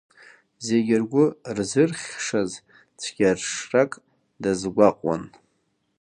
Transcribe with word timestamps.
Зегьы 0.65 0.95
ргәы 1.01 1.25
рзырхьшаз 1.57 2.51
цәгьаршрак 3.01 3.91
дазгәаҟуан. 4.41 5.23